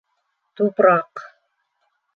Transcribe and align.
-Тупраҡ. 0.61 1.25